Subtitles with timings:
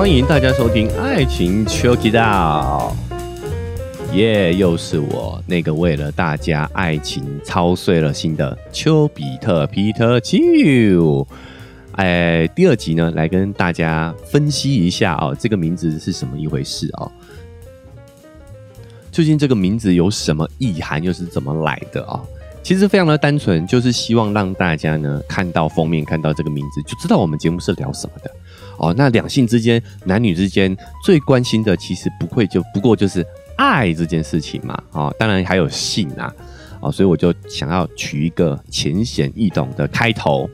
[0.00, 2.96] 欢迎大家收听《爱情秋 k 道》，
[4.14, 11.28] 耶，又是我那个为了大家爱情操碎了心的丘比特 Peter Q。
[11.96, 17.12] 哎，第二集呢，来跟大家分析一下哦，这个名字是什么一回事哦？
[19.12, 22.18] 最近这个名字有什么意涵，又是怎么来的啊？
[22.62, 28.30] 其实非常的单纯，就是希望让大家呢看到封面，看到这个名字，就知道我们节目是聊什么的
[28.80, 28.92] 哦。
[28.96, 33.24] 那两性之间，男女之间最关心的，其实不会就不过就是
[33.56, 34.76] 爱这件事情嘛。
[34.90, 36.34] 哦，当然还有性啊。
[36.82, 40.48] 哦，所以我就想要取一个浅显易懂的开头，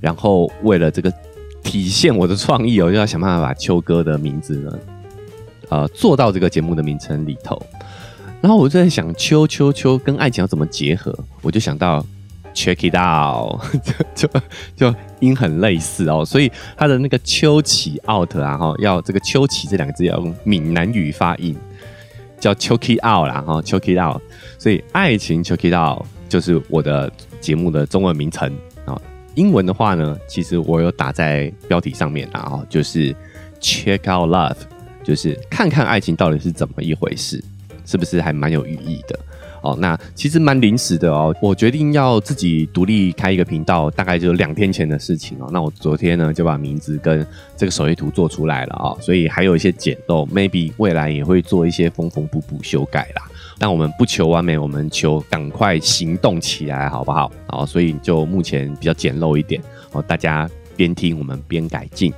[0.00, 1.12] 然后为了这个
[1.62, 4.78] 体现我的创意，我就要想办法把秋哥的名字呢，
[5.68, 7.60] 呃，做到这个节目的名称里头。
[8.40, 11.14] 然后我就在想，秋秋秋跟爱情要怎么结合？
[11.42, 12.02] 我就想到
[12.54, 13.60] check it out，
[14.14, 14.40] 就就
[14.76, 21.56] 就音很类似哦，所以它的那个秋起 out 啊，哈，要这个秋起这两个字要用闽南语发音，
[22.38, 24.22] 叫 choke out 啦，哈，choke out，
[24.58, 28.50] 所以爱情 choke out 就是我的节目的中文名称
[28.86, 28.98] 啊。
[29.34, 33.14] 英文的话呢，其实我有打在标题上面啊，就是
[33.60, 34.56] check out love，
[35.02, 37.42] 就是看看爱情到底是怎么一回事。
[37.86, 39.18] 是不是还蛮有寓意的
[39.64, 39.76] 哦？
[39.80, 41.34] 那其实蛮临时的哦。
[41.40, 45.48] 我决定要自己独立开一个频道，大概就两天前的事情哦。
[45.52, 53.22] 那我昨天呢就把名字跟这个首页图做出来了啊，所以还有一些简陋，maybe 未来也会做一些缝缝补补修改啦。
[53.58, 57.32] 但我们不求完美，我们求赶快行动起来，好不好？
[57.48, 59.62] 哦，所以就目前比较简陋一点
[59.92, 62.12] 哦，大家边听我们边改进。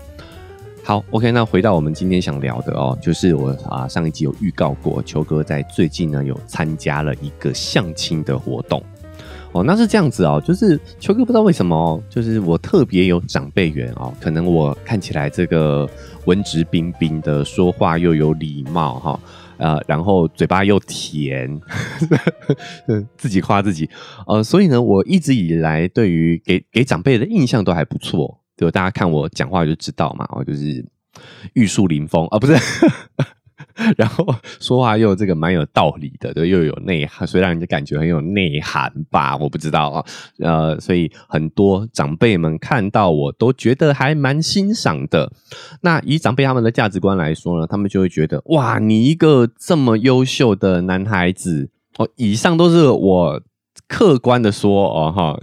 [0.87, 8.81] 好，OK，那回到我们今天想聊的哦，就是我啊上一集有预告过，球哥在最近呢有参加了一个相亲的活动
[9.51, 15.91] 哦，那是这样子哦，就是球哥不知道为什么，就是我特别有长辈缘哦，可能我看起来这个
[16.25, 19.21] 文质彬彬的，说话又有礼貌哈，
[19.57, 21.61] 呃，然后嘴巴又甜，
[23.19, 23.91] 自己夸自己，
[24.29, 28.39] 呃，所以呢，我一直以来对于给给长辈的印象都还不错。
[28.57, 30.85] 就大家看我讲话就知道嘛，我就是
[31.55, 32.55] 玉树临风啊，不是，
[33.97, 40.05] 然后说话又这个蛮有道理的，对，又有内涵，所以让人家感觉很有内涵吧，我不知道啊，
[40.41, 45.31] 呃，所以很多长辈们看到我都觉得还蛮欣赏的。
[45.83, 53.43] 那以长辈他们的价值观来说呢，他们就会觉得哇，你一个这么优秀的男孩子哦，以上都是我
[53.87, 55.39] 客观的说哦，哈，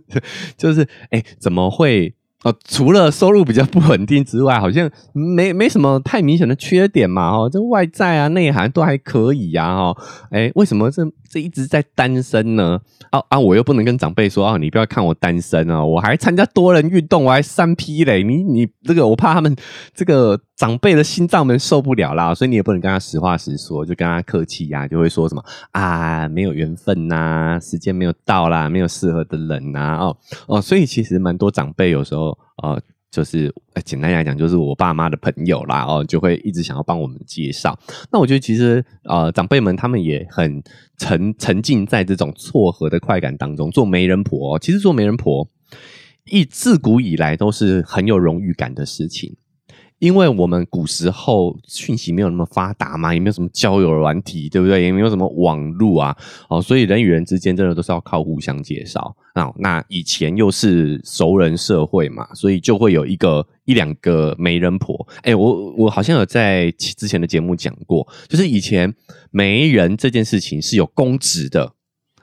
[0.56, 2.14] 就是哎，怎么会？
[2.42, 9.96] 哦，除了收入比较不稳定之外，好像没没什么太明显的缺点嘛，哦，这外在啊、内涵都还可以呀，哈，
[10.30, 12.80] 哎，为什么这这一直在单身呢？
[13.10, 19.54] 啊啊，我又不能跟长辈说啊，你不要看我单身啊，我还参加多人运动，我还三 P 嘞，你你这个我怕他们
[19.94, 30.16] 这个长辈的心脏们受不了啦，所以你也不能跟他实话实说，就跟他客气呀，就会说什么啊，没有缘分呐，时间没有到啦，没有适合的人呐，哦
[30.48, 32.36] 哦，所以其实蛮多长辈有时候。
[32.62, 32.78] 呃，
[33.10, 33.50] 就是
[33.86, 37.74] 简单来讲，就是我爸妈的朋友啦，哦，就会一直想要帮我们介绍。
[38.12, 40.62] 那我觉得其实呃，长辈们他们也很
[41.00, 43.70] 沉沉浸在这种撮合的快感当中。
[43.70, 45.48] 做媒人婆，其实做媒人婆，
[46.26, 49.34] 一自古以来都是很有荣誉感的事情。
[50.00, 54.82] 因为我们古时候讯息没有那么发达嘛，也没有什么交友软体，对不对？
[54.82, 56.16] 也没有什么网络啊，
[56.48, 59.52] 哦，所以人与人之间真的都是要靠互相介绍啊。
[59.58, 65.06] 那以前又是熟人社会嘛，所以就会有一个一两个媒人婆。
[65.22, 68.92] 哎，我我好像有在之前的节目讲过，就是以前
[69.30, 71.74] 媒人这件事情是有公职的，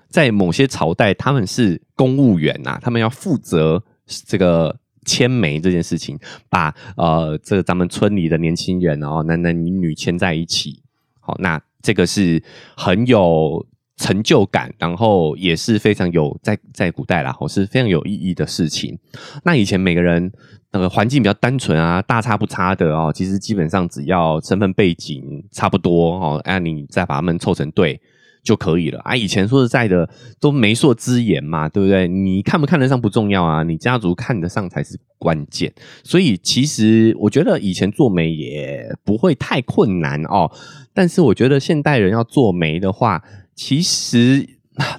[0.10, 3.84] 在某些朝代他们是公务员呐，他们要负责
[4.26, 4.80] 这个。
[5.08, 6.20] 牵媒这件事情，
[6.50, 10.84] 把呃，这个咱们村里的年轻人哦，男男女女牵在一起，
[11.20, 12.44] 好，那这个是
[12.76, 13.66] 很有
[13.96, 19.00] 成就感，然后也是非常有在在古代啦，哦，是非常有意义的事情。
[19.44, 20.32] 那以前每个人
[20.72, 28.00] 那个环境比较单纯啊，大差不差的哦，其实基本上只要身份背景差不多哦，哎，你再把他们凑成对。
[28.48, 29.14] 就可以了啊！
[29.14, 30.10] 以前说实在的，
[30.40, 32.08] 都媒妁之言嘛，对不对？
[32.08, 35.74] 你看不看得上不重要啊，你家族看得上才是关键。
[36.02, 40.50] 所以其实我觉得以前做媒也不会太困难哦。
[40.94, 43.22] 但是我觉得现代人要做媒的话，
[43.54, 44.48] 其实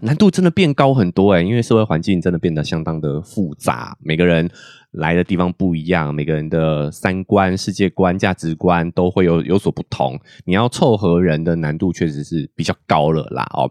[0.03, 4.50] 难度真的变高很多诶因为社会环境真的变得相当的复杂，每个人。
[4.93, 10.19] 来的地方不一样，每个人的三观、世界观、价值观都会有有所不同。
[10.44, 13.46] 你要凑合人的难度确实是比较高了啦。
[13.52, 13.70] 哦，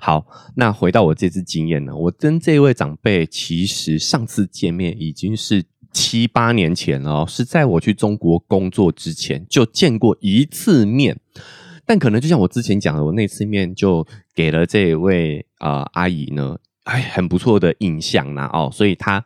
[0.00, 0.26] 好，
[0.56, 11.18] 那回到我这次经验呢，我跟这位长辈其实上次见面已经是七八年前哦，是在我去中国工作之前就见过一次面，
[11.86, 19.24] 但可能就像我之前讲的，我那次面就给了这位啊阿姨呢，哎，很不错的印象啦哦，所以她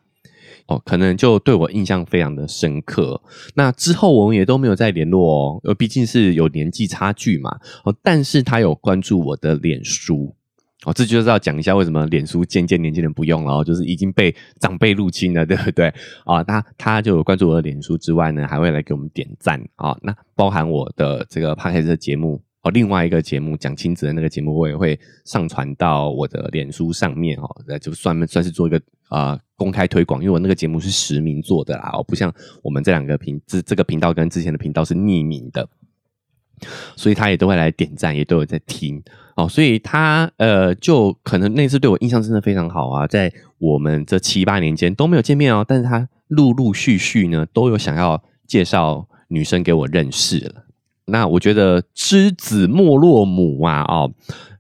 [0.71, 3.21] 哦可能就对我印象非常的深刻。
[3.55, 10.35] 那之后我们也都没有再联络哦，因为毕竟是有年纪差距嘛哦，但是他有关注我的脸书。
[10.87, 15.93] 哦，这就是要讲一下为什么脸书渐渐年轻人不用了，就是已经被长辈入侵了，对不对？
[16.25, 19.95] 啊，他他就有关注我的脸书之外呢，还会来给我们点赞啊。
[20.01, 35.69] 那包含我的这个 p o d c 节目哦，另外一个节目讲亲子的那个节目，我也会上传到我的脸书上面哦，那就算算是做一个啊公开推广，因为我那个节目是实名做的啦，哦，不像我们这两个频这这个频道跟之前的频道是匿名的。
[36.95, 39.03] 所以他也都会来点赞，也都有在听
[39.35, 39.49] 哦。
[39.49, 43.07] 所以他呃，就可能那次对我印象真的非常好啊。
[43.07, 50.67] 在我们这七八年间都没有见面哦，但是他陆陆续续呢都有想要介绍女生给我认识了。
[51.11, 54.13] 那我觉得知子莫若母啊哦，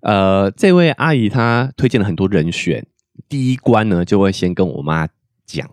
[0.02, 2.87] 呃，这位阿姨她推荐了很多人选，
[3.29, 5.08] 第一关呢就会先跟我妈
[5.47, 5.69] 讲。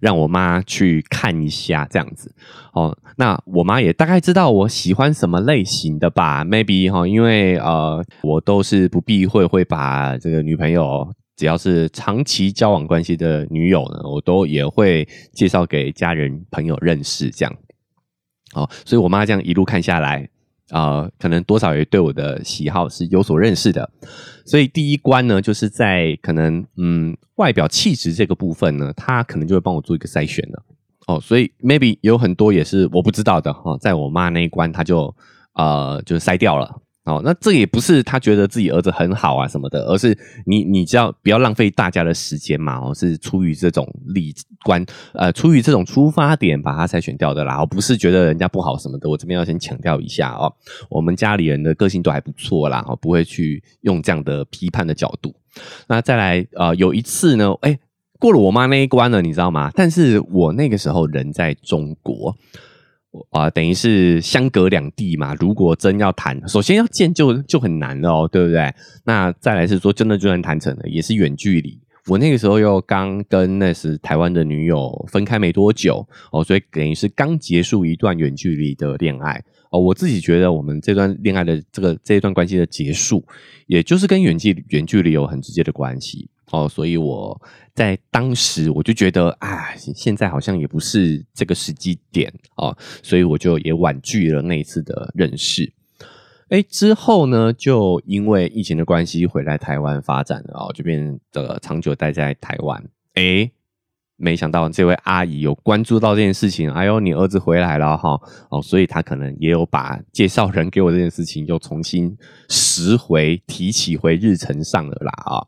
[0.00, 2.32] 让我妈去看一下，这样子
[2.72, 2.96] 哦。
[3.16, 17.52] 那我妈也大概知道我喜欢什么类型的吧？Maybe 哈，因为呃，我都是不避讳会把这个女朋友，只要是长期交往关系的女友呢，我都也会介绍给家人朋友认识，这样。
[18.54, 20.28] 哦，所以我妈这样一路看下来。
[20.70, 23.90] 啊，可能多少也对我的喜好是有所认识的，
[24.44, 30.62] 所以第一关呢，就是在可能嗯外表气质这个部分呢，她可能就会帮我做一个筛选了。
[31.06, 35.16] 哦，所以 maybe 有很多也是我不知道的哈，在我妈那一关，她就
[35.54, 36.78] 呃就筛掉了。
[37.08, 44.84] 哦，那这也不是他觉得自己儿子很好啊什么的，而是你你只要不要浪费大家的时间嘛，哦，是出于这种理观，
[45.14, 49.08] 呃，出于这种出发点把他筛选掉的啦，而不是觉得人家不好什么的。
[49.08, 50.52] 我这边要先强调一下哦，
[50.90, 55.34] 我们家里人的个性都还不错啦，哦，不会去用这样的批判的角度。
[55.86, 57.78] 那再来，呃，有一次呢，哎，
[58.18, 59.70] 过了我妈那一关了，你知道吗？
[59.74, 62.36] 但是我那个时候人在中国。
[63.30, 65.34] 啊，等于是相隔两地嘛。
[65.34, 68.72] 如果真要谈，首先要见就就很难了哦，对不对？
[69.04, 71.80] 那再来是说，真的就算谈成了，也是远距离。
[72.08, 79.78] 我那个时候又刚跟那时台湾的女友分开没多久哦，所以等于是刚结束一段远距离的恋爱哦。
[79.78, 83.22] 我自己觉得，我们这段恋爱的这个这一段关系的结束，
[83.66, 86.30] 也就是跟远距远距离有很直接的关系。
[86.50, 87.38] 哦，所以我
[87.74, 95.70] 在当时我就觉得，啊，现在好像也不是这个时机点哦，所以我就也婉拒了那一次的认识。
[96.48, 102.82] 哎，之后呢，就因为疫情的关系回来台湾发展了哦，就变得长久待在台湾。
[103.14, 103.50] 哎，
[104.16, 108.18] 没想到这位阿姨有关注到这件事情，哎呦，你儿子回来了哈
[108.48, 112.16] 哦，所以他可能也有把介绍人给我这件事情又重新
[112.48, 115.46] 拾回提起回日程上了啦啊。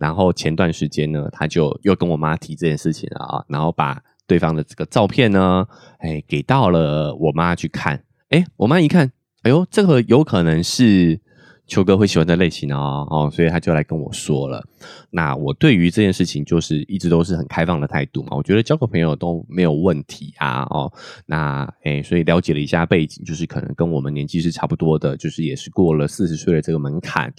[0.00, 5.66] 然后前段时间呢，他就又跟我妈提这件事情了啊，然后把对方的这个照片呢，
[5.98, 9.12] 哎，给到了我妈去看，哎，我妈一看，
[9.42, 11.18] 哎呦，这个有可能是
[11.66, 14.62] 秋哥会喜欢的类型哦，哦，所以他就来跟我说了。
[15.10, 20.92] 那我对于这件事情就是一直都是很开放的态度嘛，我觉得交个朋友都没有问题啊，哦，
[21.26, 27.32] 那哎，所以了解了一下背景，就是可能跟我们年纪是差不多的，就是也是过了四十岁的这个门槛，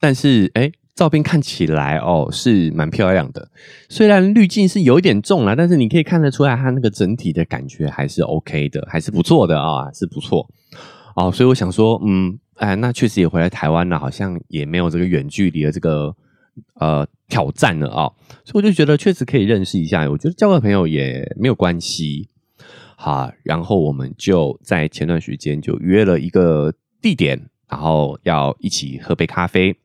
[0.00, 0.70] 但是哎。
[0.96, 3.50] 照片看起来哦是蛮漂亮的，
[3.90, 10.48] 虽然滤镜是有一点重了，但是你可以看得出来，它那个整体的感觉还是 OK 的，还是不错的啊，是不错
[11.16, 11.32] 哦。
[11.32, 16.14] 所以我想说，嗯，哎，那确实也回来台湾了，好像也没有这个远距离的这个
[16.74, 18.08] 呃挑战了啊。
[18.44, 22.28] 所以我就觉得确实可以认识一下，我觉得交个朋友也没有关系。
[22.98, 29.76] 好，然后我们就在前段时间就约了一个地点，然后要一起喝杯咖啡。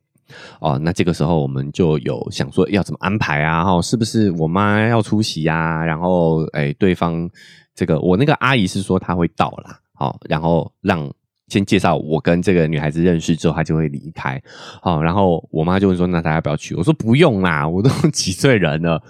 [0.61, 3.65] 哦，那这个时候我们就有想说要怎么安排啊？
[3.65, 5.83] 哈，是不是我妈要出席呀？
[5.83, 7.29] 然后，哎，对方
[7.75, 11.13] 这个我那个阿姨是说她会到啦，好，然后让
[11.51, 14.41] 先介绍我跟这个女孩子认识之后，她就会离开。
[14.81, 19.03] 好，然后我妈就会说：“那大家不要去。”我说：“不用啦， 我都几岁人了，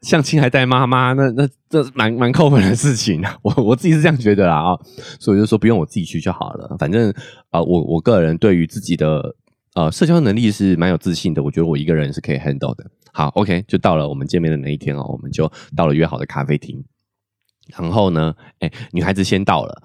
[0.00, 3.22] 相亲还带妈妈，那那这蛮蛮扣分的事情。
[3.42, 4.78] ”我我自己是这样觉得啦啊，
[5.20, 6.74] 所以就说不用我自己去就好了。
[6.78, 7.12] 反正
[7.50, 9.36] 啊，我我个人对于自己的。
[9.76, 12.88] 呃，社交能力是蛮有自信的，我觉得我一个人是可以 handle 的。
[13.12, 16.80] 好，OK，就到了我们见面的那一天哦，我们就到了约好的咖啡厅。
[17.76, 19.82] 然后呢，哎，女孩子先到了，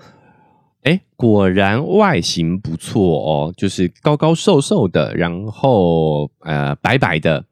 [0.83, 7.45] 哎，果然外形不错哦，就是高高瘦瘦的，然后呃白白的，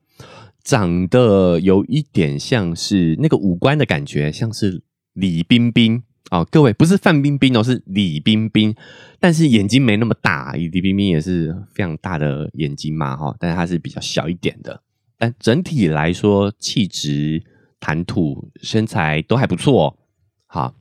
[0.64, 4.82] 长得有一点像是那个五官的感觉，像是
[5.14, 8.74] 李冰冰哦，各位不是范冰冰哦，是李冰冰，
[9.20, 14.82] 但是眼睛没那么大，李冰冰也是非常大的眼睛嘛哈，但是她是比较小一点的，
[15.18, 17.44] 但整体来说气质、
[17.80, 19.98] 谈吐、身材都还不错。
[20.50, 20.74] 好，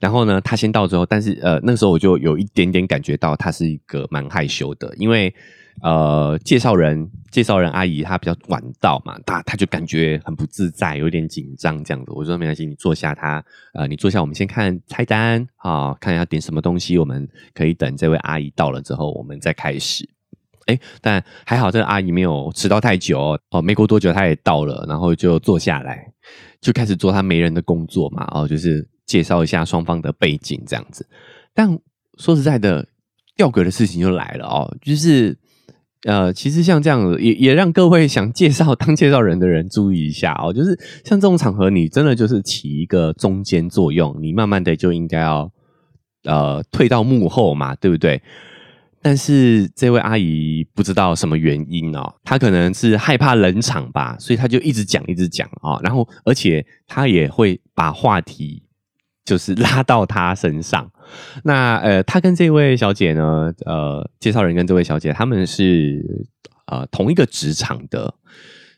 [0.00, 5.34] 然后呢，他先到之后，但是呃，那时候我就有一点点感觉到他是一个蛮害羞的，因为。
[5.80, 12.10] 呃，介绍人介绍人阿姨她比较晚到嘛，她她就感觉很不自在，有点紧张这样子。
[12.16, 13.44] 我说没关系，你坐下，她
[13.74, 20.08] 呃，你坐下，我们先看菜单啊，看一下点什么东西，我们可以等这位阿姨到了之后，我们再开始。
[20.66, 26.12] 哎，但还好这个阿姨没有迟到太久哦，没过多久她也到了，然后就坐下来，
[26.60, 31.04] 就开始做她媒人的工作嘛，哦，就是介绍一下双方的背景这样子。
[31.52, 31.76] 但
[32.16, 32.86] 说实在的，
[33.34, 35.36] 吊诡的事情就来了哦，就是。
[36.04, 40.52] 呃，其实像这样子，也也让各位想介绍当介绍人的人注意一下哦。
[40.52, 45.50] 就是像这种场合，你真的就是起一个中间作用，你慢慢的就应该要
[46.22, 48.22] 呃退到幕后嘛，对不对？
[49.02, 58.62] 但是这位阿姨不知道什么原因哦，她可能是害怕冷场吧，所以她就一直讲一直讲啊，然后而且她也会把话题。
[59.28, 60.90] 就是拉到他身上，
[61.44, 66.02] 那呃，他跟这位小姐呢，呃，介绍人跟这位小姐他们是
[66.64, 68.14] 呃同一个职场的，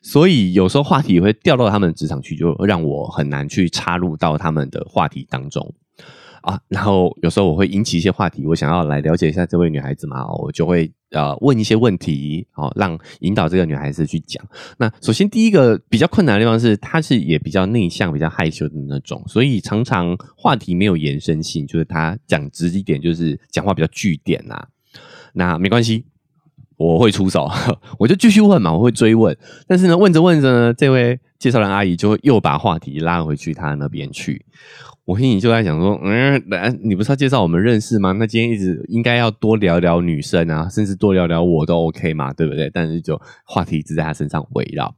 [0.02, 5.72] 所以有时候话题会掉到他们职场去，就让我很难去插入到他们的话题当中。
[6.42, 14.42] 啊，然后有时候我会引起一些话题，我想要来了解一下这位女孩子嘛，我就会呃问一些问题，哦，让引导这个女孩子去讲。
[14.78, 24.68] 那首先第一个比较困难的地方是，她是也比较内向、比较害羞的那种，所以常常话题没有延伸性，就是她讲直一点，就是讲话比较据点呐。
[25.34, 26.06] 那没关系，
[26.76, 27.48] 我会出手，
[28.00, 29.36] 我就继续问嘛，我会追问。
[29.66, 34.44] 但是呢，问着问着呢，这位介绍人阿姨就又把话题拉回去她那边去。
[35.06, 36.40] 我心里就在想说，嗯，
[36.84, 38.12] 你不是要介绍我们认识吗？
[38.12, 42.70] 那今天一直应该要多聊聊女生啊，甚至多聊聊我都 OK 嘛，对不对？
[42.72, 44.94] 但是就话题一直在他身上围绕。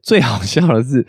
[0.00, 1.04] 最好笑的是，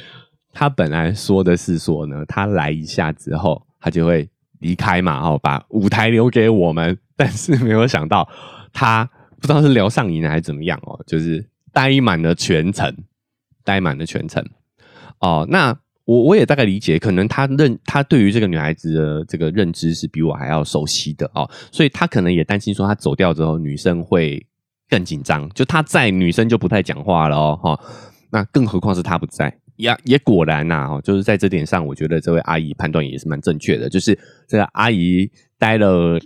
[0.51, 4.27] 他本来说的是说呢，他来一下之后，他就会
[4.59, 6.97] 离开嘛，哦，把舞台留给我们。
[7.15, 8.27] 但是没有想到，
[8.73, 12.93] 他不知道是聊上瘾还是怎么样哦，就是待满了全程，
[13.63, 14.43] 待满了全程。
[15.23, 15.75] 哦，那。
[16.05, 24.45] 我我也大概理解，可能他认他对于这个女孩子的这个认知是比我还要熟悉的哦，所以他可能也担心说他走掉之后女生会
[24.89, 27.79] 更紧张，就他在女生就不太讲话了哦哈，
[28.31, 34.13] 那更何况是他不在，也也果然呐哦，就是在这点上，我觉得这位阿姨判断也是蛮正确的，就是
[34.45, 36.19] 这个阿姨待了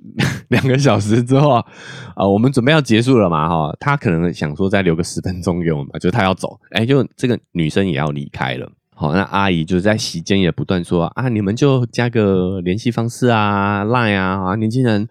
[0.48, 8.72] 两个小时之后啊，我们准备要结束了嘛哈，她可能想说再留个十分钟给我们，就她要走，哎，就这个女生也要离开了。
[9.00, 15.08] 好，那阿姨就在席间也不断说啊，你们就加个联系方式啊，line 啊，年轻人，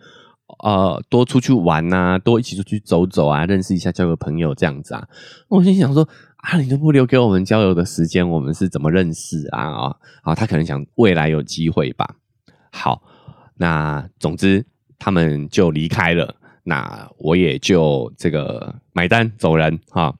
[0.64, 5.06] 呃，多出去玩呐，多一起出去走走啊，认识一下，交个朋友这样子啊。
[5.46, 9.62] 我心想说啊，你都不留给我们交流的时间，我们是怎么认识啊？
[9.62, 12.16] 啊，好，他可能想未来有机会吧。
[12.72, 13.00] 好，
[13.54, 14.66] 那总之
[14.98, 20.12] 他们就离开了，那我也就这个买单走人哈。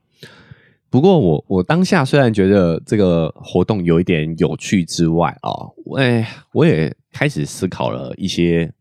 [0.88, 5.50] 不过我我当下虽然觉得这个活动有一点有趣之外啊，
[5.99, 8.73] 哎，我也开始思考了一些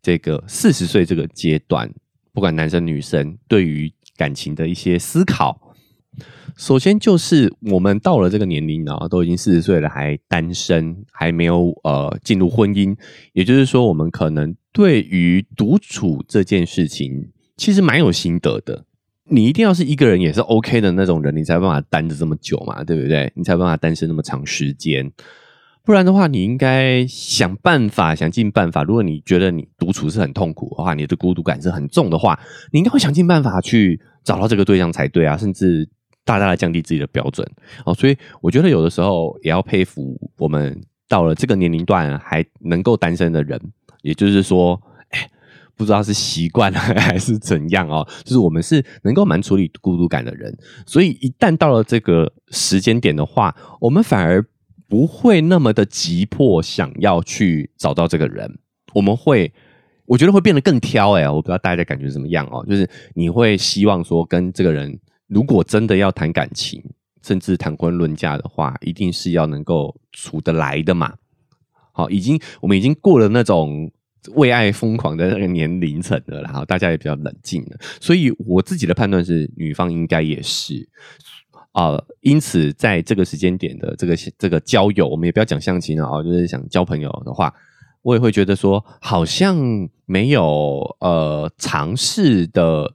[0.00, 1.92] 这个四十岁这个阶段，
[2.32, 5.74] 不管男生女生对于感情的一些思考。
[6.56, 12.96] 首先就是我们到了这个年龄呢，都已经四十岁了，还单身，还没有呃进入婚姻，
[13.32, 18.84] 也就是说，我们可能对于独处这件事情，其实蛮有心得的。
[19.32, 23.32] 你一定要是一个人也是 OK 的那种人，你才办法单着这么久嘛，对不对？
[23.36, 25.08] 你才办法单身那么长时间，
[25.84, 28.82] 不然的话，你应该想办法，想尽办法。
[28.82, 32.38] 如果你觉得你独处是很痛苦的话，你的孤独感是很重的话，
[32.72, 35.88] 你应该会想尽办法去找到这个对象才对啊，甚至
[36.24, 37.48] 大大的降低自己的标准
[37.86, 37.94] 哦。
[37.94, 40.76] 所以我觉得有的时候也要佩服我们
[41.08, 43.60] 到了这个年龄段还能够单身的人，
[44.02, 44.80] 也就是说。
[45.80, 54.44] 不知道是习惯 还是怎样哦，就是我们是能够蛮处理孤独感的人，所以一旦到了这个时间点的话，我们反而
[54.86, 58.58] 不会那么的急迫想要去找到这个人，
[58.92, 59.50] 我们会
[60.04, 66.84] 我觉得会变得更挑哎，我不知道大家感觉怎么样哦，就是你会希望说跟这个人，如果真的要谈感情，
[67.22, 71.14] 甚至谈婚论嫁的话，一定是要能够处得来的嘛。
[71.92, 73.90] 好，已经我们已经过了那种。
[74.34, 80.88] 为爱疯狂的那个年龄层的，然后大家也比较冷静的，所以我自己的判断是，女方应该也是。
[81.72, 87.54] 啊，因此在这个时间点的这个这个交友，我们也不要讲相亲了啊，就是想交朋友的话，
[88.02, 89.56] 我也会觉得说，好像
[90.04, 92.94] 没有呃尝试的。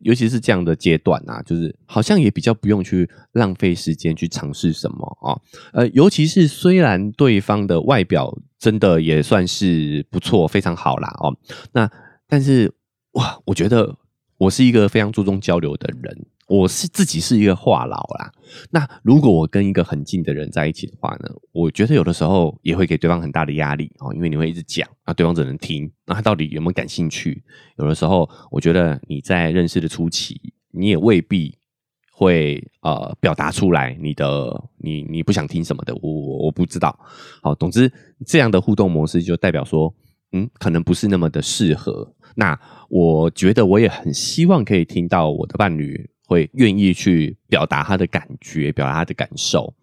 [0.00, 5.40] 尤其是这样的阶段啊，就是好像也比较不用去浪费时间去尝试什么啊，
[5.72, 11.36] 呃，尤其是虽然对方的外表真的也算是不错，非常好啦哦，
[11.72, 11.90] 那
[12.26, 12.72] 但是
[13.12, 13.94] 哇，我觉得
[14.38, 16.26] 我是一个非常注重交流的人。
[16.46, 18.32] 我是自己是一个话痨啦，
[18.70, 27.42] 那如果我跟一个很近的人在一起的话呢，我觉得有的时候也会给对方很大的压力哦，因为你会一直讲，那对方只能听，那他到底有没有感兴趣？
[27.76, 30.40] 有的时候我觉得你在认识的初期，
[30.70, 31.58] 你也未必
[32.14, 36.98] 会呃表达出来你的你你不想听什么的，我我我不知道。
[37.42, 37.92] 好，总之
[38.24, 39.92] 这样的互动模式就代表说，
[40.32, 42.14] 嗯，可能不是那么的适合。
[42.36, 46.08] 那我觉得我也很希望可以听到我的伴侣。
[46.26, 49.74] 会愿意去表达他的感觉，表达他的感受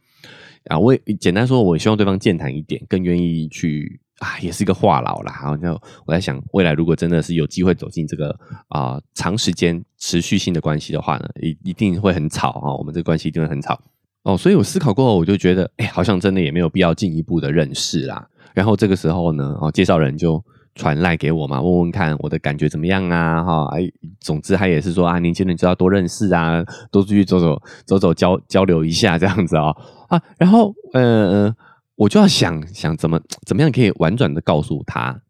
[0.65, 0.79] 啊！
[0.79, 5.57] 我也简单说，我希望对方健谈一点，更愿意去啊，也是一个话痨啦。
[5.61, 8.33] 然后我在想，未来如果真的是有机会走进这个
[8.69, 12.73] 啊长时间持续性的关系的话呢，一一定会很吵啊！
[12.75, 13.79] 我们这个关系一定会很吵
[14.23, 14.37] 哦。
[14.37, 18.27] 所以我思考过后，我就觉得，哎，好像真的也没有必要进一步的认识啦。
[18.53, 20.43] 然后这个时候呢，哦，介绍人就。
[20.73, 23.43] 传赖给我嘛，问问看我的感觉怎么样啊？
[23.43, 29.75] 哈，哎，总之他也是说啊，年轻人就要多认识啊，多出去走走走走交交流一下这样子啊
[30.07, 31.53] 啊，然后呃，
[32.01, 35.21] 我就要想想怎么 怎么样可以婉转的告诉他。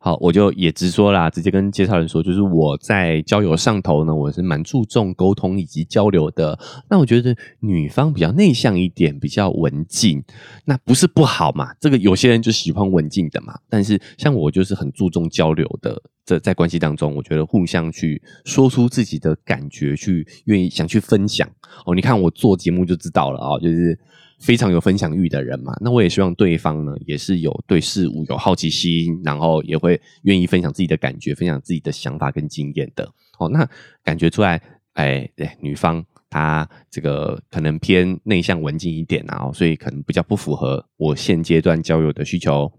[0.00, 6.58] 好，我就也直说啦，直接跟介绍人说，就是我在交友上头呢，我是蛮注重沟通以及交流的。
[6.88, 10.22] 那我觉得女方比较内向一点，比较文静，
[10.64, 11.74] 那不是不好嘛？
[11.80, 13.58] 这个有些人就喜欢文静的嘛。
[13.68, 21.48] 但是像我就是很注重交流的，这在关系当中，我觉得互相去说出自己的感觉，去愿意想去分享。
[21.84, 23.98] 哦，你看我做节目就知道了啊，就是。
[24.40, 33.06] 非常有分享欲的人嘛，那我也希望对方呢，也是有对事物有好奇心，然后也会愿意分享自己的感觉，分享自己的想法跟经验的。
[33.38, 33.68] 哦，那
[34.02, 34.60] 感觉出来，
[34.94, 42.72] 哎，女方她这个可能偏内向文静一点啊，所以可能比较不符合我现阶段交友的需求，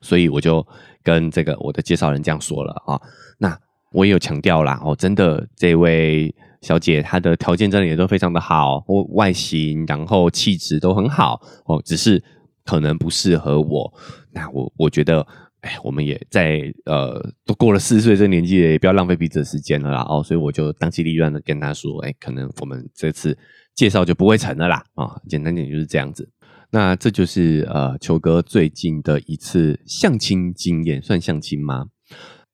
[0.00, 0.66] 所以我就
[1.04, 3.00] 跟这个我的介绍人这样说了啊。
[3.38, 3.56] 那
[3.92, 6.34] 我也有强调啦，哦，真的这位。
[6.62, 12.22] 小姐，她的条件真的也都非常的好，我外形，然后气质都很好哦，只是
[12.64, 13.92] 可能不适合我。
[14.30, 15.26] 那我我觉得，
[15.62, 20.06] 哎，我们也在呃，都过了四十岁这个年纪，也不要浪费彼此的时间了啦。
[20.08, 23.36] 哦，所以我就当机立断的跟她说，哎，可能我们这次
[23.74, 24.84] 介绍就不会成了啦。
[24.94, 26.30] 啊，简单点就是这样子。
[26.70, 31.86] 那这就是呃，球哥最近的一次相亲经验，算相亲吗？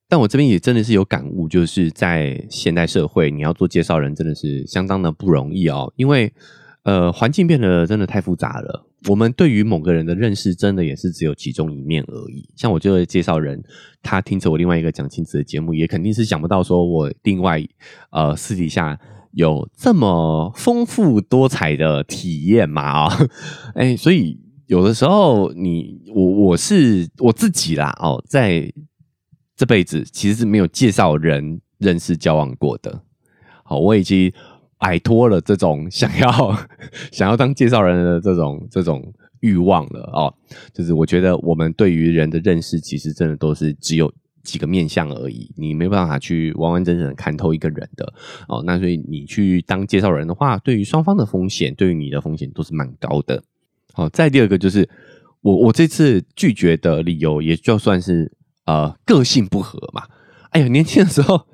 [0.09, 6.33] 但我这边也真的是有感悟，就是在现代社会，你要做介绍人真的是相当的不容易哦，因为
[6.81, 8.87] 呃环境变得真的太复杂了。
[9.07, 12.49] 我们对于某个人的认识，真的也是只有其中一面而已。
[12.55, 13.63] 像我这个介绍人，
[14.01, 17.63] 他听着我另外一个讲亲子的节目，也肯定是想不到说我另外
[18.09, 18.99] 呃私底下
[19.33, 23.17] 有这么丰富多彩的体验嘛啊，
[23.75, 28.73] 哎，所以有的时候你我我是我自己啦哦，在。
[29.59, 33.03] 这辈子其实是没有介绍人认识交往过的，
[33.65, 34.31] 好，我已经
[34.77, 36.57] 摆脱了这种想要
[37.11, 40.33] 想要当介绍人的这种这种欲望了哦。
[40.73, 44.09] 就是我觉得我们对于人的认识，其实真的都是只有
[44.43, 48.13] 几个面相而已，你没办法去完完整整的看透一个人的
[48.47, 48.63] 哦。
[48.65, 53.43] 那所以你去当介绍人的话，对于双方的风险，对于你的风险都是蛮高的。
[53.91, 54.87] 好，再第二个就是
[55.41, 58.31] 我我这次拒绝的理由，也就算是。
[58.69, 60.03] 呃，个性不合嘛？
[60.51, 61.47] 哎呀，年轻的时候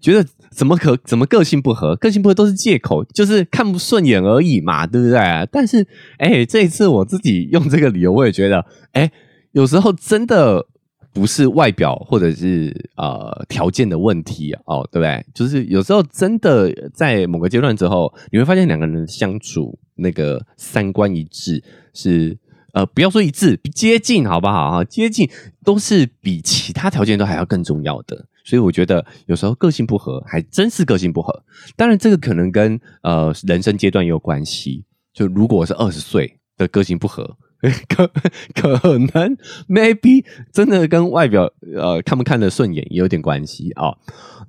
[0.00, 1.94] 觉得怎么可怎么个性不合？
[1.94, 5.48] 个性不合都是借口，就是看不顺眼而已嘛，对不对？
[5.52, 5.86] 但是，
[6.18, 9.08] 哎，这一次我自己用这个理由，我也觉得，哎，
[9.52, 10.66] 有时候真的
[11.12, 15.24] 不是外表或者是呃条件的问题哦，对不对？
[15.32, 21.62] 就是有时候真的在某个阶段之后，你会发现两个人相处那个三观一致
[21.94, 22.36] 是。
[22.72, 24.70] 呃，不要说一致，接近好不好？
[24.70, 25.28] 哈，接近
[25.64, 28.26] 都是比其他条件都还要更重要的。
[28.44, 31.44] 所以我觉得有时候个性不合，还真是个性不合。
[31.76, 34.84] 当然，这个可能跟呃人生阶段也有关系。
[35.12, 37.36] 就如果是二十岁的个性不合。
[37.88, 38.06] 可
[38.54, 39.36] 可能
[39.68, 43.98] ，maybe 真的跟外表呃看不看得顺眼也有点关系哦。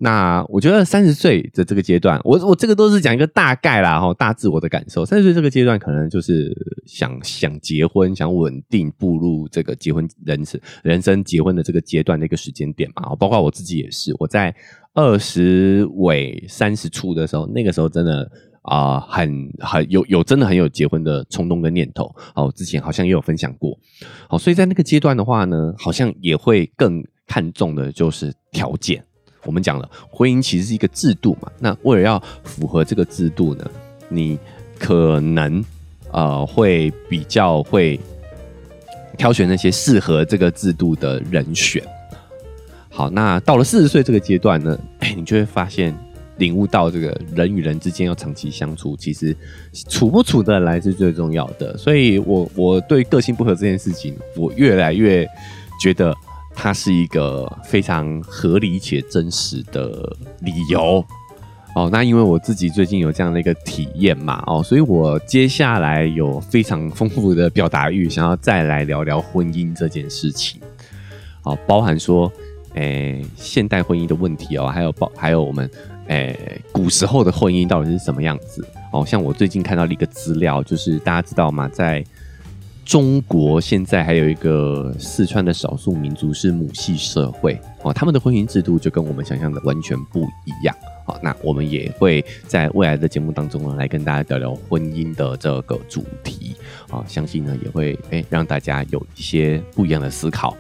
[0.02, 5.04] 那我觉得三十岁的这个阶段，我我这个都是讲一个大概啦哈，大致我的感受。
[5.04, 13.16] 三十岁这个阶段，可能就是想想结婚，想稳定步入这个结婚人生人生结婚的这个阶段的一个时间点嘛。
[13.16, 14.56] 包括我自己也是，我在
[14.94, 18.32] 二十尾三十初的时候，那个时候真的。
[18.70, 22.54] 啊，很很有有真的很有结婚的冲动跟念头哦。
[22.56, 23.76] 之前好像也有分享过，
[24.28, 29.04] 好，所以在那个阶段的话呢，好像也会更看重的就是条件。
[29.44, 33.68] 我们讲了，婚姻其实是一个制度嘛，那为了要符合这个制度呢，
[34.08, 34.38] 你
[34.78, 35.66] 可能
[36.12, 38.00] 呃会比较会
[39.18, 41.84] 挑选那些适合这个制度的人选。
[42.92, 45.98] 好，那到了四十岁这个阶段呢，哎，你就会发现。
[46.40, 49.36] 领悟到这个人与人之间要长期相处，其实
[49.88, 51.78] 处不处得来是最重要的。
[51.78, 55.28] 所以，我我对个性不合这件事情，我越来越
[55.80, 56.16] 觉得
[56.56, 61.06] 它是一个非常合理且真实的理由。
[61.76, 70.60] 哦，那因为我自己最近有这样的一个体验嘛，哦，所以我接下来有非常丰富的表达欲，想要再来聊聊婚姻这件事情。
[71.44, 72.32] 哦，包含说，
[72.74, 75.70] 诶，现代婚姻的问题哦，还有包还有我们。
[76.10, 78.68] 诶，古时候的婚姻到底是什么样子？
[78.92, 81.70] 哦，像我最近看到了一个资料，就是大家知道吗？
[81.70, 82.04] 在
[82.84, 90.76] 中国现在还有一个四川的少数民族是母系社会哦，他们的婚姻制度就跟我们想象的完全不一样。
[91.06, 96.56] 好，那我们也会在未来的节目当中呢，来跟大家聊聊婚姻的这个主题
[96.90, 100.58] 啊，相信呢也会诶让大家有一些不一样的思考。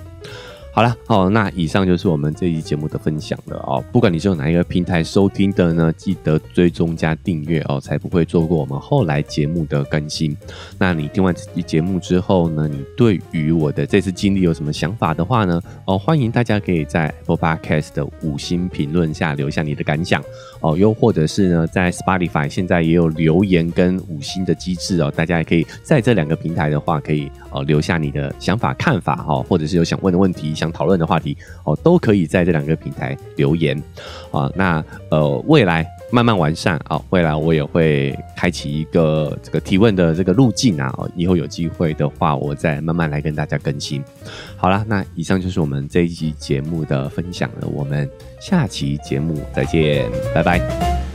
[0.71, 3.83] 好了，好，那以上就是我们这一节目的分享了哦。
[3.91, 10.37] 不管你是用哪一个平台收听的呢，记得追踪加订阅哦，才不会错过我们后来节目的更新。
[10.77, 15.59] 那你听完这期节目之后呢，你对于我的这次经历有什么想法的话呢？
[15.85, 20.23] 哦，欢迎大家可以在 Apple Podcast 的五星评论下留下你的感想
[20.61, 30.53] 哦，又或者是呢，在 Spotify 现在也有留言跟五星的机制哦，大家也可以在这两个平台的话，可以哦留下你的想法看法哈，或者是有想问的问题。
[30.55, 33.81] 想讨论的话题哦，都可以在这两个平台留言
[34.31, 34.51] 啊。
[34.55, 40.93] 那呃，未来慢慢完善啊，未来我也会开启一个这个提问的这个路径啊。
[41.15, 44.03] 以后有机会的话，我再慢慢来跟大家更新。
[44.57, 47.67] 好了，那以上就是我们这一期节目的分享了。
[47.67, 48.09] 我们
[48.39, 51.08] 下期节目再见，拜拜。